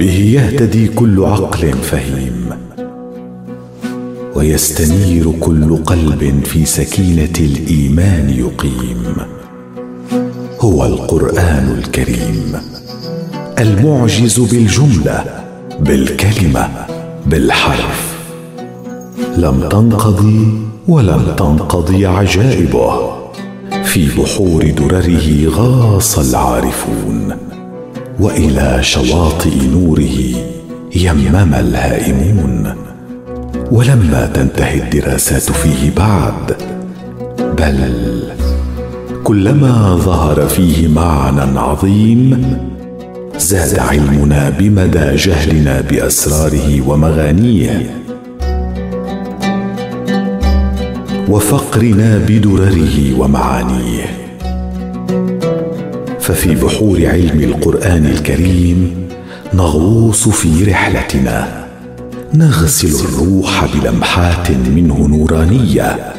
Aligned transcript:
به 0.00 0.32
يهتدي 0.34 0.88
كل 0.88 1.24
عقل 1.24 1.72
فهيم. 1.72 2.50
ويستنير 4.34 5.32
كل 5.40 5.76
قلب 5.76 6.40
في 6.44 6.64
سكينة 6.64 7.32
الإيمان 7.40 8.30
يقيم. 8.30 9.16
هو 10.60 10.84
القرآن 10.84 11.78
الكريم. 11.78 12.52
المعجز 13.58 14.40
بالجملة 14.40 15.24
بالكلمة 15.80 16.68
بالحرف. 17.26 18.16
لم 19.36 19.68
تنقضي 19.68 20.48
ولم 20.88 21.34
تنقضي 21.36 22.06
عجائبه. 22.06 23.12
في 23.84 24.08
بحور 24.08 24.70
درره 24.70 25.48
غاص 25.48 26.18
العارفون. 26.18 27.36
وإلى 28.20 28.78
شواطئ 28.82 29.66
نوره 29.66 30.18
يمم 30.96 31.54
الهائمون. 31.54 32.74
ولما 33.70 34.30
تنتهي 34.34 34.82
الدراسات 34.82 35.42
فيه 35.42 35.90
بعد 35.96 36.56
بل 37.58 37.92
كلما 39.24 39.96
ظهر 39.96 40.46
فيه 40.48 40.88
معنى 40.88 41.58
عظيم 41.58 42.58
زاد 43.38 43.78
علمنا 43.78 44.50
بمدى 44.50 45.16
جهلنا 45.16 45.80
بأسراره 45.80 46.88
ومغانيه. 46.88 47.90
وفقرنا 51.28 52.18
بدرره 52.28 53.18
ومعانيه. 53.18 54.29
ففي 56.30 56.54
بحور 56.54 57.06
علم 57.06 57.40
القرآن 57.40 58.06
الكريم 58.06 59.08
نغوص 59.54 60.28
في 60.28 60.64
رحلتنا. 60.64 61.66
نغسل 62.34 63.04
الروح 63.04 63.64
بلمحات 63.74 64.50
منه 64.50 65.06
نورانية. 65.08 66.14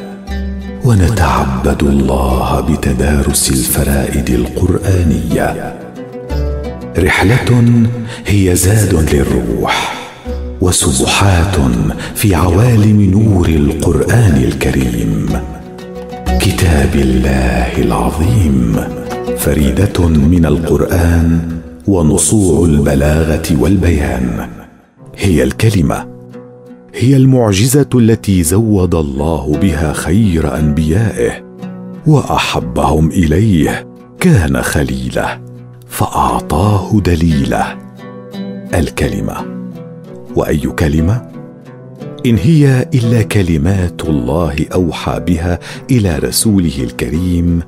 ونتعبد 0.86 1.84
الله 1.84 2.60
بتدارس 2.60 3.50
الفرائد 3.50 4.30
القرآنية. 4.30 5.76
رحلة 6.98 7.64
هي 8.28 8.56
زاد 8.56 9.14
للروح 9.14 9.94
وسبحات 10.62 11.56
في 12.16 12.36
عوالم 12.36 13.02
نور 13.02 13.50
القرآن 13.50 14.44
الكريم. 14.44 15.30
كتاب 16.40 16.96
الله 16.96 17.78
العظيم. 17.78 19.01
فريدة 19.38 20.08
من 20.08 20.46
القرآن 20.46 21.40
ونصوع 21.88 22.66
البلاغة 22.66 23.44
والبيان. 23.60 24.48
هي 25.16 25.44
الكلمة 25.44 26.08
هي 26.96 27.16
المعجزة 27.16 27.90
التي 27.96 28.44
زود 28.44 28.96
الله 28.96 29.58
بها 29.62 29.94
خير 29.94 30.58
أنبيائه 30.60 31.32
وأحبهم 32.08 33.10
إليه 33.10 33.88
كان 34.20 34.62
خليله 34.62 35.42
فأعطاه 35.88 37.00
دليله. 37.00 37.78
الكلمة 38.74 39.36
وأي 40.36 40.60
كلمة؟ 40.60 41.32
إن 42.26 42.38
هي 42.38 42.90
إلا 42.94 43.22
كلمات 43.22 44.02
الله 44.06 44.56
أوحى 44.74 45.20
بها 45.28 45.60
إلى 45.92 46.18
رسوله 46.18 46.84
الكريم 46.84 47.62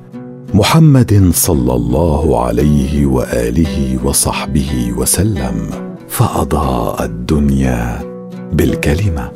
محمد 0.54 1.30
صلى 1.34 1.74
الله 1.74 2.44
عليه 2.44 3.06
وآله 3.06 3.98
وصحبه 4.04 4.92
وسلم 4.96 5.70
فأضاء 6.08 7.04
الدنيا 7.04 8.02
بالكلمة 8.52 9.30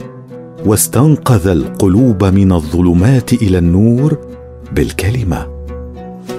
واستنقذ 0.67 1.47
القلوب 1.47 2.25
من 2.25 2.53
الظلمات 2.53 3.33
إلى 3.33 3.59
النور 3.59 4.19
بالكلمة 4.73 5.47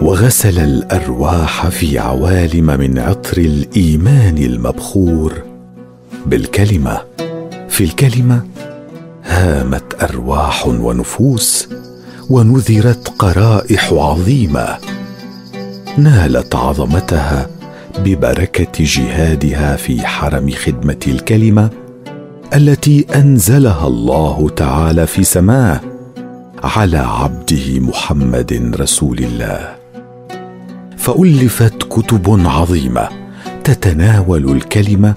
وغسل 0.01 0.59
الأرواح 0.59 1.67
في 1.67 1.99
عوالم 1.99 2.65
من 2.65 2.99
عطر 2.99 3.37
الإيمان 3.37 4.37
المبخور 4.37 5.33
بالكلمة. 6.25 7.01
في 7.69 7.83
الكلمة 7.83 8.43
هامت 9.23 10.03
أرواح 10.03 10.67
ونفوس 10.67 11.69
ونذرت 12.29 13.13
قرائح 13.19 13.93
عظيمة 13.93 14.77
نالت 15.97 16.55
عظمتها 16.55 17.49
ببركة 17.99 18.83
جهادها 18.83 19.75
في 19.75 20.05
حرم 20.07 20.49
خدمة 20.51 20.99
الكلمة 21.07 21.69
التي 22.55 23.05
أنزلها 23.15 23.87
الله 23.87 24.49
تعالى 24.49 25.07
في 25.07 25.23
سماه 25.23 25.81
على 26.63 26.97
عبده 26.97 27.79
محمد 27.79 28.75
رسول 28.79 29.19
الله. 29.19 29.75
فألفت 30.97 31.83
كتب 31.83 32.41
عظيمة 32.45 33.09
تتناول 33.63 34.51
الكلمة 34.51 35.13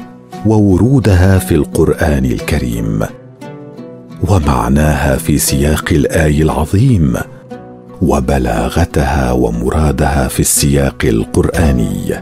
وورودها 0.46 1.38
في 1.38 1.54
القرآن 1.54 2.24
الكريم. 2.24 3.02
ومعناها 4.28 5.16
في 5.16 5.38
سياق 5.38 5.84
الآي 5.92 6.42
العظيم 6.42 7.14
وبلاغتها 8.02 9.32
ومرادها 9.32 10.28
في 10.28 10.40
السياق 10.40 11.04
القرآني. 11.04 12.14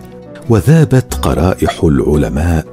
وذابت 0.49 1.15
قرائح 1.15 1.85
العلماء 1.85 2.65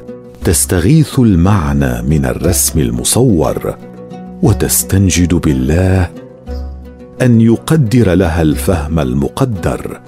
تستغيث 0.43 1.19
المعنى 1.19 2.01
من 2.01 2.25
الرسم 2.25 2.79
المصور 2.79 3.75
وتستنجد 4.43 5.33
بالله 5.33 6.09
أن 7.21 7.41
يقدر 7.41 8.13
لها 8.13 8.41
الفهم 8.41 8.99
المقدر. 8.99 10.01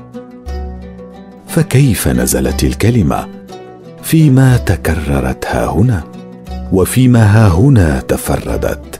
فكيف 1.47 2.07
نزلت 2.07 2.63
الكلمة؟ 2.63 3.27
فيما 4.03 4.57
تكررت 4.57 5.45
ها 5.45 5.65
هنا 5.65 6.03
وفيما 6.71 7.23
ها 7.23 7.47
هنا 7.47 7.99
تفردت. 7.99 8.99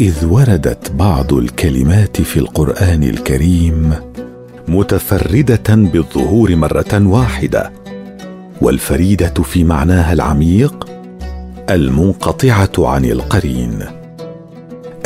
إذ 0.00 0.26
وردت 0.26 0.92
بعض 0.92 1.32
الكلمات 1.32 2.20
في 2.20 2.36
القرآن 2.36 3.02
الكريم 3.02 3.94
متفردة 4.68 5.74
بالظهور 5.74 6.56
مرة 6.56 7.06
واحدة 7.06 7.72
والفريدة 8.60 9.42
في 9.42 9.64
معناها 9.64 10.12
العميق 10.12 10.88
المنقطعة 11.70 12.72
عن 12.78 13.04
القرين 13.04 13.78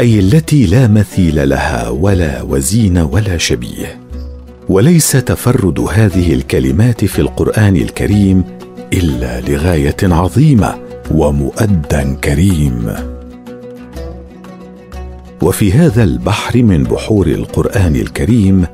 أي 0.01 0.19
التي 0.19 0.67
لا 0.67 0.87
مثيل 0.87 1.49
لها 1.49 1.89
ولا 1.89 2.43
وزين 2.43 2.99
ولا 2.99 3.39
شبيه. 3.39 4.01
وليس 4.69 5.13
تفرد 5.13 5.81
هذه 5.81 6.35
الكلمات 6.35 7.05
في 7.05 7.19
القرآن 7.19 7.77
الكريم 7.77 8.45
إلا 8.93 9.41
لغاية 9.41 9.97
عظيمة 10.03 10.75
ومؤدى 11.11 12.15
كريم. 12.25 13.18
وفي 15.43 15.73
هذا 15.73 16.05
البحر 16.05 16.63
من 16.63 16.85
بحور 16.85 17.27
القرآن 17.27 17.97
الكريم 17.97 18.67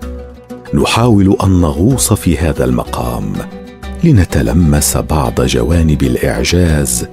نحاول 0.75 1.37
أن 1.45 1.61
نغوص 1.61 2.13
في 2.13 2.39
هذا 2.39 2.65
المقام 2.65 3.33
لنتلمس 4.05 4.97
بعض 4.97 5.41
جوانب 5.41 6.03
الإعجاز 6.03 7.07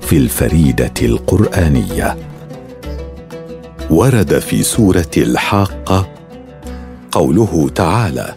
في 0.00 0.16
الفريدة 0.16 0.92
القرآنية. 1.02 2.16
ورد 3.90 4.38
في 4.38 4.62
سورة 4.62 5.10
الحاقة 5.16 6.08
قوله 7.12 7.70
تعالى 7.74 8.34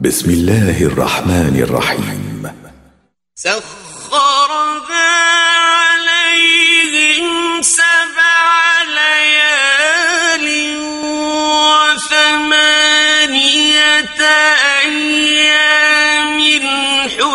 بسم 0.00 0.30
الله 0.30 0.82
الرحمن 0.82 1.56
الرحيم. 1.56 2.42
سخرها 3.34 3.77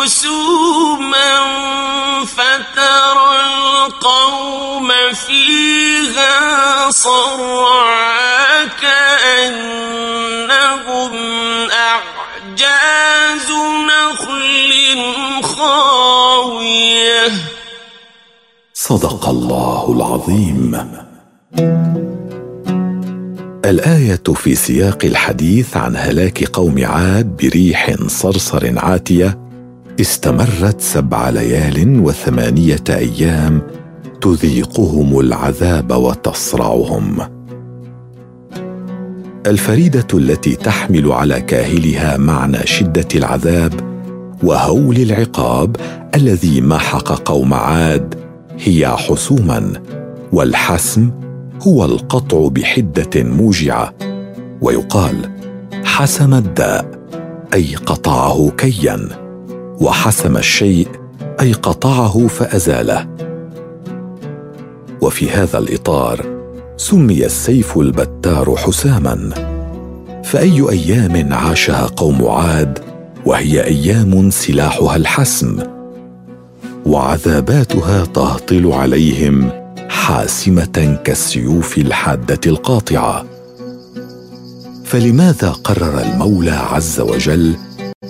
حسوما 0.04 1.32
فترى 2.26 3.36
القوم 3.46 4.90
فيها 5.14 6.92
صرعى 6.92 8.66
كأنهم 8.82 9.92
أعجاز 11.72 13.52
نخل 13.88 14.72
خاوية. 15.44 17.32
صدق 18.74 19.30
الله 19.30 19.94
العظيم. 19.96 20.88
الآية 23.66 24.24
في 24.36 24.56
سياق 24.56 25.06
الحديث 25.06 25.78
عن 25.78 25.96
هلاك 25.96 26.44
قوم 26.44 26.86
عاد 26.86 27.38
بريح 27.38 27.96
صرصر 28.08 28.80
عاتية 28.80 29.53
استمرت 30.02 30.82
سبع 30.82 31.30
ليال 31.30 32.00
وثمانية 32.00 32.84
أيام 32.90 33.62
تذيقهم 34.22 35.20
العذاب 35.20 35.92
وتصرعهم. 35.92 37.18
الفريدة 39.48 40.08
التي 40.14 40.56
تحمل 40.56 41.12
على 41.12 41.42
كاهلها 41.42 42.18
معنى 42.18 42.58
شدة 42.66 43.08
العذاب 43.16 43.74
وهول 44.44 44.98
العقاب 44.98 45.76
الذي 46.16 46.62
محق 46.62 47.12
قوم 47.12 47.54
عاد 47.54 48.16
هي 48.60 48.88
حسوما 48.88 49.74
والحسم 50.32 51.12
هو 51.68 51.86
القطع 51.86 52.48
بحدة 52.48 53.24
موجعة. 53.24 53.94
ويقال 54.62 55.16
حسم 55.84 56.34
الداء 56.34 56.92
أي 57.54 57.76
قطعه 57.76 58.52
كيا. 58.58 59.23
وحسم 59.84 60.38
الشيء 60.38 60.88
أي 61.42 61.54
قطعه 61.54 62.28
فأزاله. 62.28 63.08
وفي 65.02 65.30
هذا 65.30 65.58
الإطار 65.58 66.26
سمي 66.78 67.26
السيف 67.26 67.78
البتار 67.78 68.56
حساما. 68.56 69.30
فأي 70.24 70.70
أيام 70.70 71.34
عاشها 71.34 71.86
قوم 71.86 72.28
عاد 72.28 72.80
وهي 73.26 73.64
أيام 73.64 74.30
سلاحها 74.30 74.96
الحسم. 74.96 75.60
وعذاباتها 76.86 78.06
تهطل 78.06 78.72
عليهم 78.72 79.50
حاسمة 79.90 80.98
كالسيوف 81.04 81.78
الحادة 81.78 82.40
القاطعة. 82.48 83.26
فلماذا 84.86 85.50
قرر 85.50 86.02
المولى 86.02 86.52
عز 86.52 87.00
وجل 87.00 87.56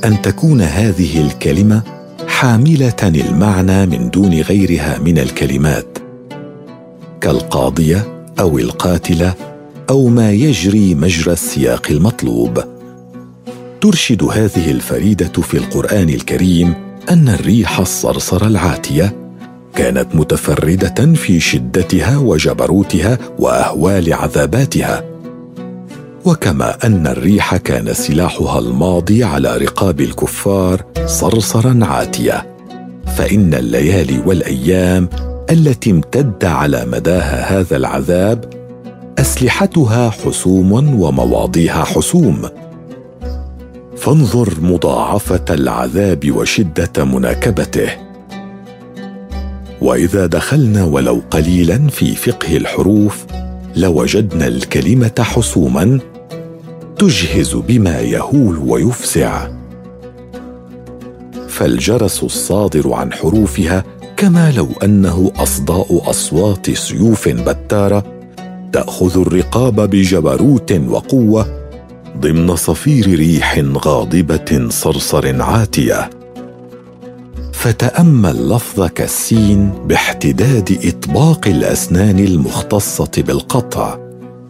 أن 0.05 0.21
تكون 0.21 0.61
هذه 0.61 1.21
الكلمة 1.21 1.83
حاملة 2.27 3.03
المعنى 3.03 3.85
من 3.85 4.09
دون 4.09 4.41
غيرها 4.41 4.99
من 4.99 5.19
الكلمات 5.19 5.97
كالقاضية 7.21 8.25
أو 8.39 8.59
القاتلة 8.59 9.33
أو 9.89 10.07
ما 10.07 10.31
يجري 10.31 10.95
مجرى 10.95 11.33
السياق 11.33 11.87
المطلوب. 11.89 12.63
ترشد 13.81 14.23
هذه 14.23 14.71
الفريدة 14.71 15.41
في 15.41 15.57
القرآن 15.57 16.09
الكريم 16.09 16.73
أن 17.09 17.29
الريح 17.29 17.79
الصرصر 17.79 18.47
العاتية 18.47 19.15
كانت 19.75 20.15
متفردة 20.15 21.13
في 21.13 21.39
شدتها 21.39 22.17
وجبروتها 22.17 23.17
وأهوال 23.39 24.13
عذاباتها. 24.13 25.12
وكما 26.25 26.85
أن 26.85 27.07
الريح 27.07 27.57
كان 27.57 27.93
سلاحها 27.93 28.59
الماضي 28.59 29.23
على 29.23 29.57
رقاب 29.57 30.01
الكفار 30.01 30.85
صرصرا 31.05 31.79
عاتية. 31.81 32.55
فإن 33.17 33.53
الليالي 33.53 34.19
والأيام 34.25 35.09
التي 35.51 35.91
امتد 35.91 36.45
على 36.45 36.85
مداها 36.85 37.59
هذا 37.59 37.77
العذاب 37.77 38.45
أسلحتها 39.19 40.09
حسوم 40.09 41.01
ومواضيها 41.01 41.83
حسوم. 41.83 42.41
فانظر 43.97 44.53
مضاعفة 44.61 45.45
العذاب 45.49 46.31
وشدة 46.31 47.05
مناكبته. 47.05 47.89
وإذا 49.81 50.25
دخلنا 50.25 50.83
ولو 50.83 51.21
قليلا 51.31 51.87
في 51.87 52.15
فقه 52.15 52.57
الحروف 52.57 53.25
لوجدنا 53.75 54.47
الكلمة 54.47 55.15
حسوما 55.19 55.99
تجهز 56.97 57.55
بما 57.55 57.99
يهول 57.99 58.57
ويفزع. 58.57 59.47
فالجرس 61.47 62.23
الصادر 62.23 62.93
عن 62.93 63.13
حروفها 63.13 63.83
كما 64.17 64.51
لو 64.51 64.67
أنه 64.83 65.31
أصداء 65.35 66.09
أصوات 66.09 66.71
سيوف 66.71 67.29
بتارة 67.29 68.03
تأخذ 68.71 69.19
الرقاب 69.19 69.89
بجبروت 69.89 70.71
وقوة 70.71 71.63
ضمن 72.17 72.55
صفير 72.55 73.05
ريح 73.05 73.59
غاضبة 73.59 74.69
صرصر 74.69 75.41
عاتية. 75.41 76.09
فتأمل 77.63 78.49
لفظ 78.49 78.87
كالسين 78.87 79.71
باحتداد 79.87 80.79
إطباق 80.83 81.47
الأسنان 81.47 82.19
المختصة 82.19 83.11
بالقطع. 83.17 83.97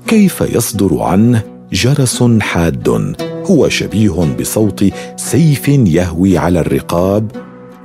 كيف 0.08 0.42
يصدر 0.42 1.00
عنه؟ 1.02 1.44
جرس 1.74 2.24
حاد. 2.42 3.16
هو 3.46 3.70
شبيه 3.70 4.36
بصوت 4.40 4.86
سيف 5.18 5.68
يهوي 5.68 6.38
على 6.38 6.60
الرقاب 6.60 7.32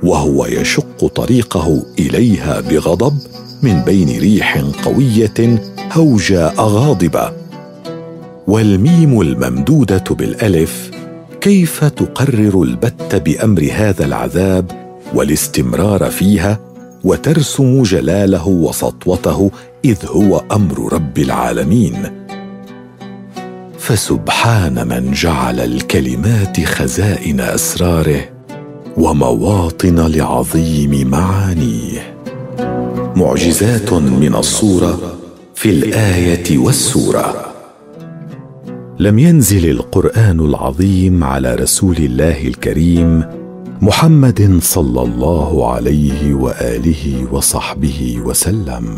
وهو 0.03 0.45
يشق 0.45 1.07
طريقه 1.07 1.85
إليها 1.99 2.61
بغضب 2.61 3.17
من 3.63 3.81
بين 3.81 4.19
ريح 4.19 4.57
قوية 4.83 5.61
هوجاء 5.91 6.55
غاضبه 6.61 7.31
والميم 8.47 9.21
الممدودة 9.21 10.03
بالألف 10.09 10.91
كيف 11.41 11.83
تقرر 11.83 12.63
البت 12.63 13.15
بأمر 13.15 13.69
هذا 13.73 14.05
العذاب؟ 14.05 14.88
والاستمرار 15.15 16.09
فيها 16.09 16.59
وترسم 17.03 17.83
جلاله 17.83 18.47
وسطوته 18.47 19.51
إذ 19.85 19.97
هو 20.05 20.43
أمر 20.51 20.93
رب 20.93 21.17
العالمين. 21.17 21.95
فسبحان 23.79 24.87
من 24.87 25.11
جعل 25.11 25.59
الكلمات 25.59 26.63
خزائن 26.65 27.39
أسراره 27.39 28.21
ومواطن 28.97 29.99
لعظيم 29.99 31.07
معانيه. 31.09 32.17
معجزات 33.15 33.93
من 33.93 34.35
الصورة 34.35 34.99
في 35.55 35.69
الآية 35.69 36.57
والسورة. 36.57 37.45
لم 38.99 39.19
ينزل 39.19 39.69
القرآن 39.69 40.39
العظيم 40.39 41.23
على 41.23 41.55
رسول 41.55 41.97
الله 41.97 42.47
الكريم 42.47 43.38
محمد 43.81 44.59
صلى 44.61 45.01
الله 45.01 45.73
عليه 45.73 46.33
وآله 46.33 47.27
وصحبه 47.31 48.19
وسلم. 48.25 48.97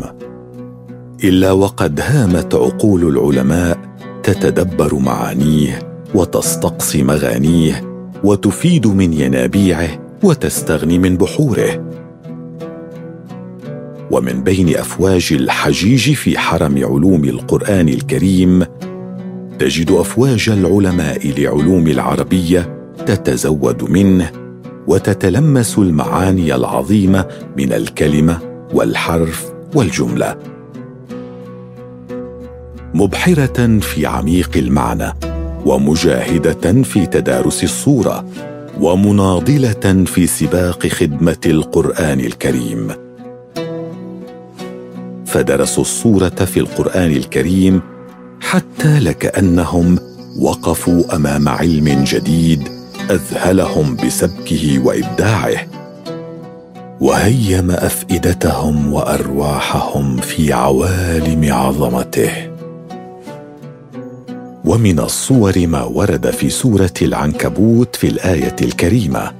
إلا 1.24 1.52
وقد 1.52 2.00
هامت 2.00 2.54
عقول 2.54 3.08
العلماء 3.08 3.78
تتدبر 4.22 4.94
معانيه 4.94 5.78
وتستقصي 6.14 7.02
مغانيه 7.02 7.84
وتفيد 8.24 8.86
من 8.86 9.12
ينابيعه 9.12 9.88
وتستغني 10.22 10.98
من 10.98 11.16
بحوره. 11.16 11.90
ومن 14.10 14.42
بين 14.42 14.76
أفواج 14.76 15.28
الحجيج 15.32 16.12
في 16.12 16.38
حرم 16.38 16.84
علوم 16.84 17.24
القرآن 17.24 17.88
الكريم 17.88 18.64
تجد 19.58 19.90
أفواج 19.90 20.48
العلماء 20.48 21.40
لعلوم 21.40 21.86
العربية 21.86 22.78
تتزود 23.06 23.90
منه 23.90 24.41
وتتلمس 24.86 25.78
المعاني 25.78 26.54
العظيمة 26.54 27.26
من 27.56 27.72
الكلمة 27.72 28.38
والحرف 28.74 29.52
والجملة. 29.74 30.36
مبحرة 32.94 33.78
في 33.78 34.06
عميق 34.06 34.50
المعنى 34.56 35.12
ومجاهدة 35.66 36.82
في 36.82 37.06
تدارس 37.06 37.64
الصورة 37.64 38.24
ومناضلة 38.80 40.04
في 40.06 40.26
سباق 40.26 40.86
خدمة 40.86 41.40
القرآن 41.46 42.20
الكريم. 42.20 42.88
فدرسوا 45.26 45.82
الصورة 45.82 46.28
في 46.28 46.60
القرآن 46.60 47.10
الكريم 47.10 47.80
حتى 48.40 49.00
لكأنهم 49.00 49.98
وقفوا 50.40 51.16
أمام 51.16 51.48
علم 51.48 52.04
جديد 52.06 52.81
أذهلهم 53.10 53.96
بسبكه 53.96 54.78
وإبداعه 54.78 55.66
وهيم 57.00 57.70
أفئدتهم 57.70 58.92
وأرواحهم 58.92 60.16
في 60.16 60.52
عوالم 60.52 61.52
عظمته. 61.52 62.52
ومن 64.64 64.98
الصور 65.00 65.66
ما 65.66 65.82
ورد 65.82 66.30
في 66.30 66.50
سورة 66.50 66.94
العنكبوت 67.02 67.96
في 67.96 68.06
الآية 68.06 68.56
الكريمة. 68.62 69.32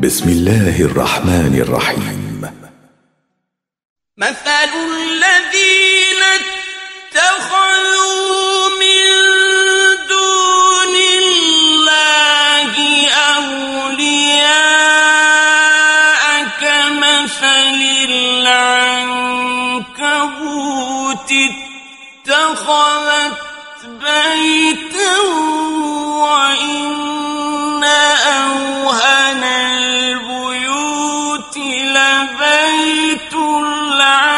بسم 0.00 0.28
الله 0.28 0.80
الرحمن 0.80 1.54
الرحيم. 1.54 2.26
مثل 4.18 5.05
اتخذت 22.66 23.38
بيتا 23.86 25.16
وإن 26.22 27.84
أوهن 27.84 29.42
البيوت 29.72 30.76
لبيت 31.96 33.34
العنكبوت 33.62 34.32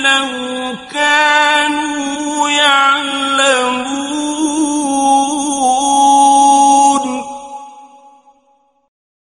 لو 0.00 0.30
كانوا 0.92 2.48
يعلمون. 2.50 4.02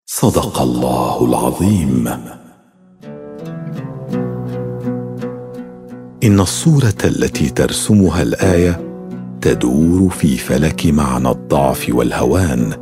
صدق 0.07 0.61
الله 0.61 1.25
العظيم. 1.29 2.46
إن 6.27 6.41
الصورة 6.41 6.95
التي 7.05 7.49
ترسمها 7.49 8.23
الآية 8.23 8.81
تدور 9.41 10.11
في 10.11 10.37
فلك 10.37 10.87
معنى 10.87 11.31
الضعف 11.31 11.87
والهوان 11.89 12.73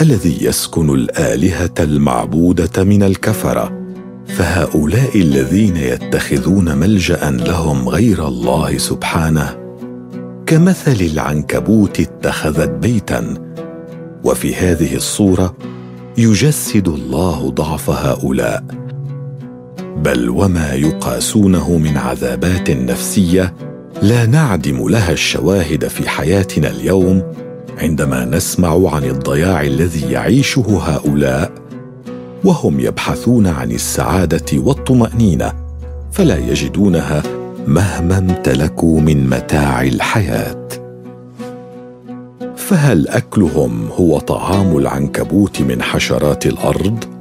الذي 0.00 0.44
يسكن 0.44 0.90
الآلهة 0.90 1.74
المعبودة 1.80 2.84
من 2.84 3.02
الكفرة 3.02 3.80
فهؤلاء 4.26 5.20
الذين 5.20 5.76
يتخذون 5.76 6.78
ملجأ 6.78 7.30
لهم 7.30 7.88
غير 7.88 8.28
الله 8.28 8.78
سبحانه 8.78 9.56
كمثل 10.46 11.00
العنكبوت 11.12 12.00
اتخذت 12.00 12.70
بيتا 12.70 13.34
وفي 14.24 14.54
هذه 14.54 14.94
الصورة 14.96 15.56
يجسد 16.18 16.88
الله 16.88 17.50
ضعف 17.50 17.90
هؤلاء 17.90 18.64
بل 20.04 20.30
وما 20.30 20.72
يقاسونه 20.72 21.78
من 21.78 21.96
عذابات 21.96 22.70
نفسية 22.70 23.54
لا 24.02 24.26
نعدم 24.26 24.88
لها 24.88 25.12
الشواهد 25.12 25.88
في 25.88 26.08
حياتنا 26.08 26.70
اليوم 26.70 27.22
عندما 27.78 28.24
نسمع 28.24 28.94
عن 28.94 29.04
الضياع 29.04 29.62
الذي 29.62 30.12
يعيشه 30.12 30.80
هؤلاء 30.82 31.52
وهم 32.44 32.80
يبحثون 32.80 33.46
عن 33.46 33.72
السعادة 33.72 34.58
والطمأنينة 34.58 35.52
فلا 36.12 36.38
يجدونها 36.38 37.22
مهما 37.66 38.18
امتلكوا 38.18 39.00
من 39.00 39.30
متاع 39.30 39.82
الحياة. 39.82 40.68
فهل 42.56 43.08
أكلهم 43.08 43.88
هو 43.88 44.18
طعام 44.18 44.78
العنكبوت 44.78 45.60
من 45.60 45.82
حشرات 45.82 46.46
الأرض؟ 46.46 47.19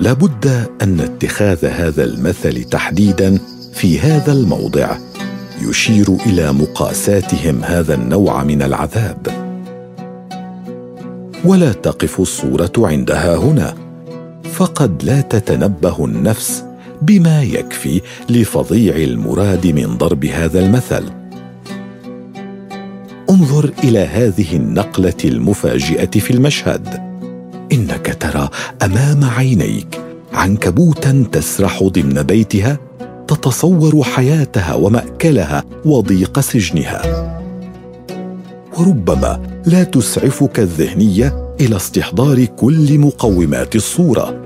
لابد 0.00 0.68
أن 0.82 1.00
اتخاذ 1.00 1.64
هذا 1.64 2.04
المثل 2.04 2.64
تحديدا 2.64 3.38
في 3.72 4.00
هذا 4.00 4.32
الموضع. 4.32 4.96
يشير 5.68 6.16
إلى 6.26 6.52
مقاساتهم 6.52 7.64
هذا 7.64 7.94
النوع 7.94 8.44
من 8.44 8.62
العذاب. 8.62 9.26
ولا 11.44 11.72
تقف 11.72 12.20
الصورة 12.20 12.72
عندها 12.78 13.36
هنا. 13.36 13.74
فقد 14.52 15.02
لا 15.02 15.20
تتنبه 15.20 16.04
النفس 16.04 16.64
بما 17.02 17.42
يكفي 17.42 18.00
لفظيع 18.30 18.96
المراد 18.96 19.66
من 19.66 19.96
ضرب 19.98 20.24
هذا 20.24 20.60
المثل. 20.60 21.04
انظر 23.30 23.70
إلى 23.84 23.98
هذه 23.98 24.56
النقلة 24.56 25.14
المفاجئة 25.24 26.20
في 26.20 26.30
المشهد. 26.30 27.13
إنك 27.72 28.16
ترى 28.20 28.48
أمام 28.82 29.24
عينيك 29.24 30.00
عنكبوتا 30.32 31.24
تسرح 31.32 31.82
ضمن 31.82 32.22
بيتها 32.22 32.78
تتصور 33.28 34.02
حياتها 34.02 34.74
ومأكلها 34.74 35.64
وضيق 35.84 36.40
سجنها. 36.40 37.02
وربما 38.78 39.40
لا 39.66 39.84
تسعفك 39.84 40.60
الذهنية 40.60 41.54
إلى 41.60 41.76
استحضار 41.76 42.44
كل 42.44 42.98
مقومات 42.98 43.76
الصورة. 43.76 44.40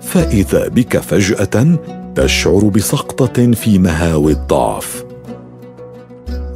فإذا 0.00 0.68
بك 0.68 0.98
فجأة 0.98 1.78
تشعر 2.14 2.64
بسقطة 2.64 3.52
في 3.52 3.78
مهاوي 3.78 4.32
الضعف. 4.32 5.04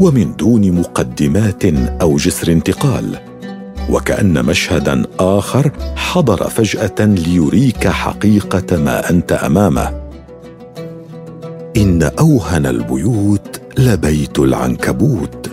ومن 0.01 0.37
دون 0.37 0.73
مقدمات 0.73 1.65
أو 2.03 2.17
جسر 2.17 2.53
انتقال 2.53 3.19
وكأن 3.91 4.45
مشهدا 4.45 5.03
آخر 5.21 5.73
حضر 5.97 6.49
فجأة 6.49 7.05
ليريك 7.05 7.89
حقيقة 7.89 8.77
ما 8.77 9.11
أنت 9.11 9.33
أمامه. 9.33 10.03
إن 11.77 12.03
أوهن 12.03 12.67
البيوت 12.67 13.61
لبيت 13.79 14.39
العنكبوت. 14.39 15.51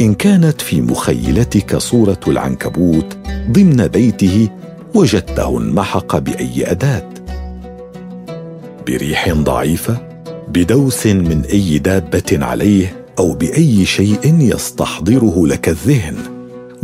إن 0.00 0.14
كانت 0.14 0.60
في 0.60 0.80
مخيلتك 0.80 1.76
صورة 1.76 2.20
العنكبوت 2.28 3.16
ضمن 3.50 3.86
بيته 3.86 4.48
وجدته 4.94 5.58
انمحق 5.58 6.18
بأي 6.18 6.70
أداة. 6.70 7.08
بريح 8.86 9.32
ضعيفة 9.32 9.98
بدوس 10.48 11.06
من 11.06 11.42
أي 11.52 11.78
دابة 11.78 12.38
عليه 12.44 13.06
أو 13.18 13.34
بأي 13.34 13.84
شيء 13.84 14.36
يستحضره 14.40 15.46
لك 15.46 15.68
الذهن. 15.68 16.35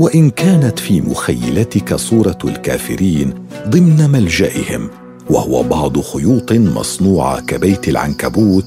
وإن 0.03 0.31
كانت 0.31 0.79
في 0.79 1.01
مخيلتك 1.01 1.95
صورة 1.95 2.39
الكافرين 2.45 3.35
ضمن 3.69 4.11
ملجئهم 4.11 4.91
وهو 5.31 5.63
بعض 5.63 6.01
خيوط 6.01 6.53
مصنوعة 6.53 7.41
كبيت 7.41 7.89
العنكبوت 7.89 8.65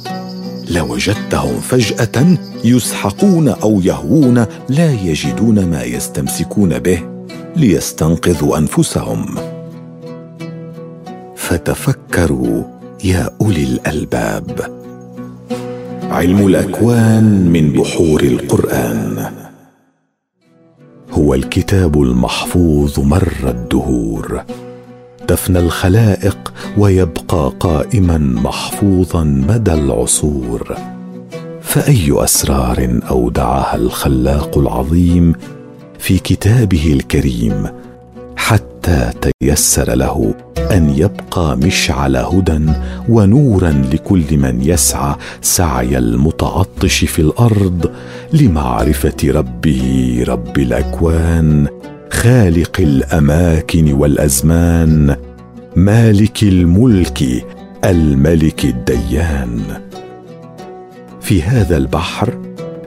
لوجدتهم 0.69 1.59
فجأة 1.59 2.37
يسحقون 2.63 3.47
أو 3.47 3.81
يهوون 3.81 4.45
لا 4.69 4.93
يجدون 4.93 5.65
ما 5.65 5.83
يستمسكون 5.83 6.79
به 6.79 6.99
ليستنقذوا 7.55 8.57
أنفسهم. 8.57 9.35
فتفكروا 11.35 12.63
يا 13.03 13.29
أولي 13.41 13.63
الألباب. 13.63 14.75
علم 16.09 16.47
الأكوان 16.47 17.49
من 17.51 17.73
بحور 17.73 18.23
القرآن. 18.23 19.44
هو 21.17 21.33
الكتاب 21.33 22.01
المحفوظ 22.01 22.99
مر 22.99 23.33
الدهور. 23.47 24.43
تفنى 25.27 25.59
الخلائق 25.59 26.53
ويبقى 26.77 27.51
قائما 27.59 28.17
محفوظا 28.17 29.23
مدى 29.23 29.73
العصور. 29.73 30.77
فأي 31.61 32.23
أسرار 32.23 32.99
أودعها 33.09 33.75
الخلاق 33.75 34.57
العظيم 34.57 35.33
في 35.99 36.17
كتابه 36.17 36.93
الكريم 36.93 37.67
حتى 38.45 39.11
تيسر 39.21 39.95
له 39.95 40.33
أن 40.71 40.89
يبقى 40.89 41.57
مشعل 41.57 42.15
هدى 42.15 42.59
ونورا 43.09 43.71
لكل 43.93 44.37
من 44.37 44.61
يسعى 44.61 45.15
سعي 45.41 45.97
المتعطش 45.97 47.05
في 47.05 47.19
الأرض 47.19 47.91
لمعرفة 48.33 49.15
ربه 49.25 50.23
رب 50.27 50.57
الأكوان 50.57 51.67
خالق 52.11 52.75
الأماكن 52.79 53.93
والأزمان 53.93 55.15
مالك 55.75 56.43
الملك 56.43 57.45
الملك 57.85 58.65
الديان. 58.65 59.59
في 61.21 61.43
هذا 61.43 61.77
البحر 61.77 62.33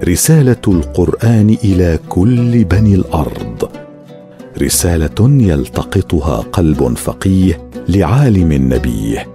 رسالة 0.04 0.62
القرآن 0.68 1.56
إلى 1.64 1.98
كل 2.08 2.64
بني 2.64 2.94
الأرض. 2.94 3.87
رسالة 4.62 5.42
يلتقطها 5.42 6.36
قلب 6.36 6.96
فقيه 6.96 7.70
لعالم 7.88 8.52
نبيه 8.52 9.26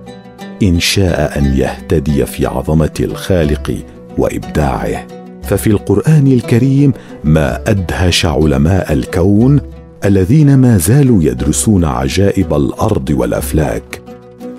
إن 0.63 0.79
شاء 0.79 1.37
أن 1.37 1.57
يهتدي 1.57 2.25
في 2.25 2.45
عظمة 2.45 2.93
الخالق 2.99 3.75
وإبداعه. 4.17 5.07
ففي 5.43 5.67
القرآن 5.67 6.27
الكريم 6.27 6.93
ما 7.23 7.61
أدهش 7.67 8.25
علماء 8.25 8.93
الكون 8.93 9.61
الذين 10.05 10.57
ما 10.57 10.77
زالوا 10.77 11.23
يدرسون 11.23 11.85
عجائب 11.85 12.53
الأرض 12.53 13.09
والأفلاك. 13.09 14.01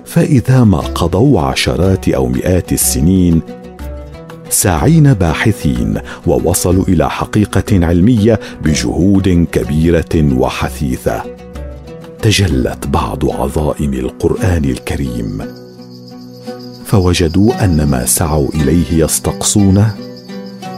فإذا 0.05 0.63
ما 0.63 0.77
قضوا 0.77 1.41
عشرات 1.41 2.09
أو 2.09 2.27
مئات 2.27 2.73
السنين 2.73 3.41
ساعين 4.55 5.13
باحثين 5.13 5.97
ووصلوا 6.27 6.83
إلى 6.87 7.09
حقيقة 7.09 7.85
علمية 7.85 8.39
بجهود 8.63 9.47
كبيرة 9.51 10.33
وحثيثة. 10.37 11.23
تجلت 12.21 12.87
بعض 12.87 13.31
عظائم 13.31 13.93
القرآن 13.93 14.65
الكريم. 14.65 15.41
فوجدوا 16.85 17.65
أن 17.65 17.83
ما 17.83 18.05
سعوا 18.05 18.49
إليه 18.53 19.03
يستقصونه. 19.03 19.95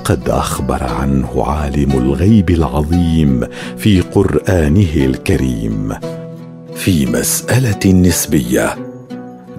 قد 0.04 0.30
أخبر 0.30 0.84
عنه 0.84 1.44
عالم 1.44 1.92
الغيب 1.92 2.50
العظيم 2.50 3.44
في 3.78 4.02
قرآنه 4.02 4.94
الكريم. 4.96 5.94
في 6.76 7.06
مسألة 7.06 7.92
نسبية 7.92 8.87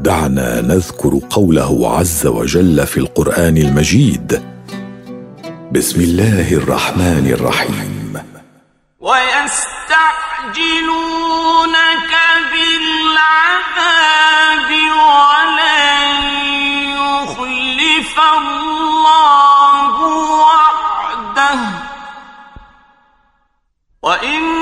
دعنا 0.02 0.61
نذكر 0.61 1.21
قوله 1.31 1.99
عز 1.99 2.26
وجل 2.26 2.87
في 2.87 2.97
القرآن 2.97 3.57
المجيد. 3.57 4.43
بسم 5.73 6.00
الله 6.00 6.52
الرحمن 6.52 7.31
الرحيم. 7.33 8.23
ويستعجلونك 9.00 9.78
بالعذاب 12.52 13.90
ولن 15.09 16.09
يخلف 16.99 18.21
الله 18.38 19.95
وعده. 20.40 21.59
وإن 24.02 24.58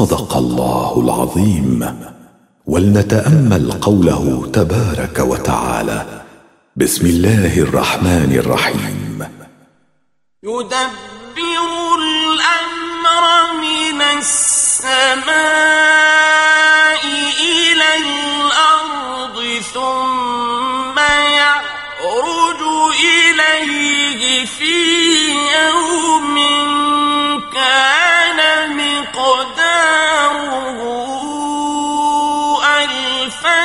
صدق 0.00 0.36
الله 0.36 1.00
العظيم. 1.04 1.96
ولنتأمل 2.66 3.72
قوله 3.72 4.50
تبارك 4.52 5.18
وتعالى. 5.18 6.06
بسم 6.76 7.06
الله 7.06 7.58
الرحمن 7.58 8.32
الرحيم. 8.38 9.24
يدبر 10.42 11.98
الأمر 11.98 13.52
من 13.60 14.00
السماء 14.18 15.80
ثم 19.74 20.09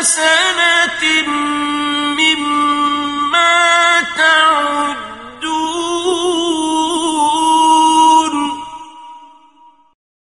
ألف 0.06 0.14
سنة 0.14 1.04
مما 2.18 3.54
تعدون. 4.18 5.06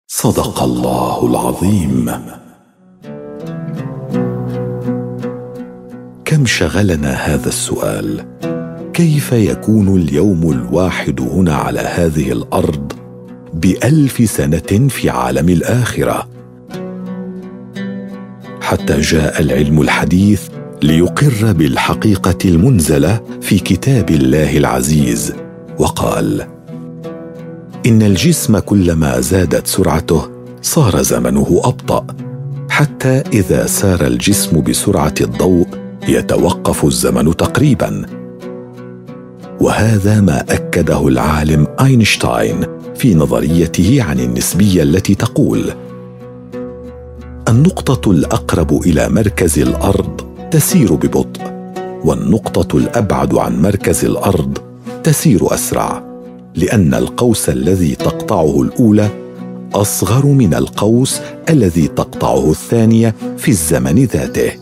صدق 0.08 0.62
الله 0.62 1.26
العظيم. 1.26 2.06
كم 6.24 6.46
شغلنا 6.46 7.12
هذا 7.12 7.48
السؤال؟ 7.48 8.26
كيف 8.94 9.32
يكون 9.32 9.96
اليوم 9.96 10.50
الواحد 10.50 11.20
هنا 11.20 11.56
على 11.56 11.80
هذه 11.80 12.32
الأرض 12.32 12.92
بألف 13.54 14.30
سنة 14.30 14.88
في 14.88 15.10
عالم 15.10 15.48
الآخرة؟ 15.48 16.31
حتى 18.72 19.00
جاء 19.00 19.40
العلم 19.40 19.80
الحديث 19.80 20.42
ليقر 20.82 21.52
بالحقيقة 21.52 22.38
المنزلة 22.44 23.20
في 23.40 23.58
كتاب 23.58 24.10
الله 24.10 24.56
العزيز 24.56 25.34
وقال 25.78 26.46
إن 27.86 28.02
الجسم 28.02 28.58
كلما 28.58 29.20
زادت 29.20 29.66
سرعته 29.66 30.30
صار 30.62 31.02
زمنه 31.02 31.60
أبطأ 31.64 32.06
حتى 32.70 33.22
إذا 33.32 33.66
سار 33.66 34.06
الجسم 34.06 34.60
بسرعة 34.60 35.14
الضوء 35.20 35.66
يتوقف 36.08 36.84
الزمن 36.84 37.36
تقريبا. 37.36 38.06
وهذا 39.60 40.20
ما 40.20 40.40
أكده 40.40 41.08
العالم 41.08 41.66
أينشتاين 41.80 42.66
في 42.94 43.14
نظريته 43.14 44.02
عن 44.02 44.20
النسبية 44.20 44.82
التي 44.82 45.14
تقول 45.14 45.64
النقطة 47.48 48.10
الأقرب 48.10 48.82
إلى 48.82 49.08
مركز 49.08 49.58
الأرض 49.58 50.20
تسير 50.50 50.94
ببطء 50.94 51.40
والنقطة 52.04 52.76
الأبعد 52.76 53.34
عن 53.34 53.62
مركز 53.62 54.04
الأرض 54.04 54.58
تسير 55.04 55.54
أسرع 55.54 56.02
لأن 56.54 56.94
القوس 56.94 57.48
الذي 57.48 57.94
تقطعه 57.94 58.62
الأولى 58.62 59.08
أصغر 59.74 60.26
من 60.26 60.54
القوس 60.54 61.20
الذي 61.50 61.88
تقطعه 61.88 62.50
الثانية 62.50 63.14
في 63.38 63.48
الزمن 63.48 64.04
ذاته. 64.04 64.52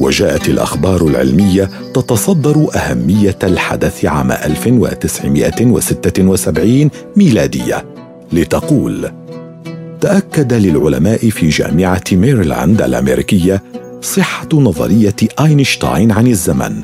وجاءت 0.00 0.48
الأخبار 0.48 1.06
العلمية 1.06 1.70
تتصدر 1.94 2.66
أهمية 2.76 3.38
الحدث 3.42 4.04
عام 4.04 4.32
1976 4.32 6.90
ميلادية 7.16 7.84
لتقول 8.32 9.10
تأكد 10.00 10.52
للعلماء 10.52 11.30
في 11.30 11.48
جامعة 11.48 12.02
ميرلاند 12.12 12.82
الأمريكية 12.82 13.62
صحة 14.00 14.48
نظرية 14.52 15.16
أينشتاين 15.40 16.12
عن 16.12 16.26
الزمن 16.26 16.82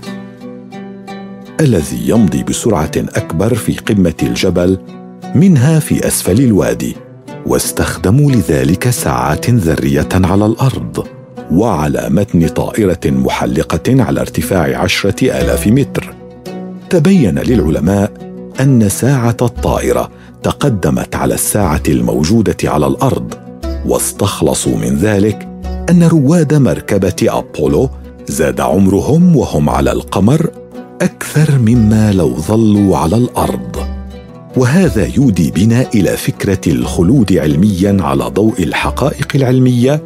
الذي 1.61 2.09
يمضي 2.09 2.43
بسرعة 2.43 2.93
أكبر 2.97 3.55
في 3.55 3.73
قمة 3.73 4.15
الجبل 4.23 4.79
منها 5.35 5.79
في 5.79 6.07
أسفل 6.07 6.41
الوادي 6.41 6.97
واستخدموا 7.47 8.33
لذلك 8.33 8.91
ساعات 8.91 9.51
ذرية 9.51 10.09
على 10.15 10.47
الأرض 10.47 11.07
وعلى 11.53 12.09
متن 12.11 12.49
طائرة 12.49 13.01
محلقة 13.05 14.03
على 14.03 14.21
ارتفاع 14.21 14.79
عشرة 14.81 15.25
آلاف 15.25 15.67
متر. 15.67 16.15
تبين 16.91 17.39
للعلماء 17.39 18.13
أن 18.61 18.89
ساعة 18.89 19.37
الطائرة 19.43 20.11
تقدمت 20.43 21.17
على 21.17 21.35
الساعة 21.35 21.83
الموجودة 21.89 22.57
على 22.65 22.87
الأرض 22.87 23.35
واستخلصوا 23.87 24.77
من 24.77 24.97
ذلك 24.97 25.49
أن 25.91 26.03
رواد 26.03 26.55
مركبة 26.55 27.17
أبولو 27.23 27.91
زاد 28.29 28.61
عمرهم 28.61 29.37
وهم 29.37 29.71
على 29.71 29.93
القمر 29.93 30.51
أكثر 31.03 31.59
مما 31.59 32.13
لو 32.13 32.37
ظلوا 32.37 32.97
على 32.97 33.17
الأرض. 33.17 33.87
وهذا 34.57 35.07
يودي 35.17 35.51
بنا 35.51 35.87
إلى 35.95 36.17
فكرة 36.17 36.61
الخلود 36.67 37.33
علميا 37.33 37.97
على 38.01 38.25
ضوء 38.25 38.63
الحقائق 38.63 39.29
العلمية 39.35 40.03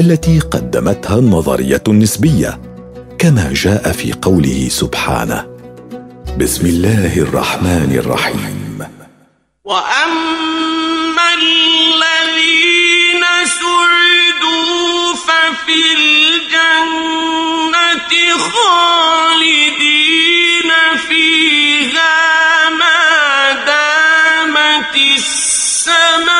التي 0.00 0.38
قدمتها 0.38 1.18
النظرية 1.18 1.82
النسبية 1.88 2.58
كما 3.18 3.52
جاء 3.52 3.92
في 3.92 4.12
قوله 4.12 4.68
سبحانه 4.68 5.44
بسم 6.40 6.66
الله 6.66 7.18
الرحمن 7.18 7.92
الرحيم. 7.92 8.65
واما 9.66 11.34
الذين 11.34 13.24
ففي 15.26 15.92
الجنه 15.98 17.32
خالدين 18.38 19.90
فيها 21.08 22.68
ما 22.70 23.52
دامت 23.66 24.94
السماوات 24.96 26.35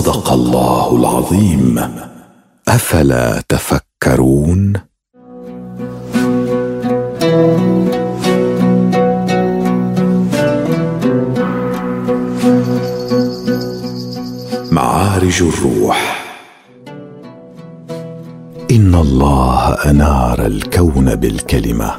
صدق 0.00 0.32
الله 0.32 0.96
العظيم. 0.96 1.80
أفلا 2.68 3.42
تفكرون؟ 3.48 4.72
معارج 14.72 15.42
الروح. 15.42 16.24
إن 18.70 18.94
الله 18.94 19.72
أنار 19.90 20.46
الكون 20.46 21.14
بالكلمة 21.14 21.90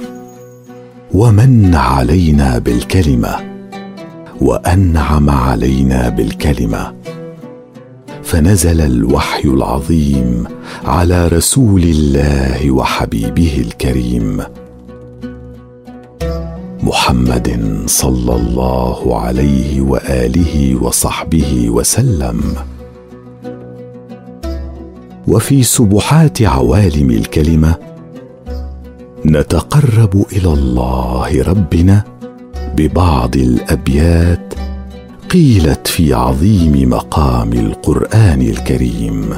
ومن 1.13 1.75
علينا 1.75 2.57
بالكلمة 2.57 3.35
وأنعم 4.41 5.29
علينا 5.29 6.09
بالكلمة. 6.09 7.00
فنزل 8.31 8.81
الوحي 8.81 9.49
العظيم 9.49 10.43
على 10.85 11.27
رسول 11.27 11.83
الله 11.83 12.71
وحبيبه 12.71 13.63
الكريم 13.67 14.43
محمد 16.83 17.59
صلى 17.85 18.35
الله 18.35 19.21
عليه 19.21 19.81
وآله 19.81 20.75
وصحبه 20.83 21.69
وسلم. 21.69 22.41
وفي 25.27 25.63
سبحات 25.63 26.41
عوالم 26.41 27.09
الكلمة 27.09 27.75
نتقرب 29.25 30.25
إلى 30.31 30.53
الله 30.53 31.43
ربنا 31.43 32.03
ببعض 32.77 33.35
الأبيات 33.35 34.60
قيلت 35.33 35.87
في 35.87 36.13
عظيم 36.13 36.89
مقام 36.89 37.53
القرآن 37.53 38.41
الكريم. 38.41 39.29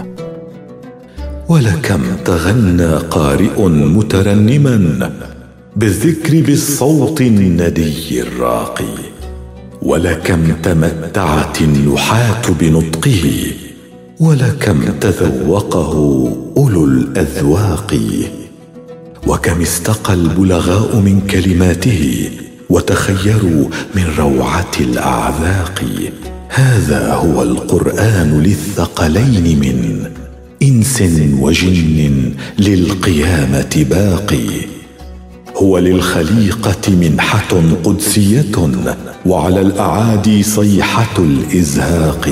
ولكم 1.49 2.01
تغنى 2.25 2.93
قارئ 2.95 3.67
مترنما 3.67 5.11
بالذكر 5.75 6.41
بالصوت 6.41 7.21
الندي 7.21 8.21
الراقي. 8.21 8.95
ولكم 9.81 10.51
تمتعت 10.63 11.61
النحاة 11.61 12.41
بنطقه. 12.59 13.51
ولكم 14.19 14.83
تذوقه 15.01 15.93
أولو 16.57 16.85
الأذواق. 16.85 17.99
وكم 19.27 19.61
استقى 19.61 20.13
البلغاء 20.13 20.99
من 20.99 21.21
كلماته. 21.21 22.29
وتخيروا 22.69 23.65
من 23.95 24.05
روعة 24.17 24.71
الأعذاق. 24.79 25.83
هذا 26.49 27.13
هو 27.13 27.43
القرآن 27.43 28.41
للثقلين 28.43 29.59
من 29.59 30.09
إنس 30.63 31.03
وجن 31.39 32.31
للقيامة 32.59 33.85
باقي. 33.89 34.47
هو 35.57 35.77
للخليقة 35.77 36.91
منحة 36.91 37.61
قدسية 37.83 38.71
وعلى 39.25 39.61
الأعادي 39.61 40.43
صيحة 40.43 41.17
الإزهاق. 41.19 42.29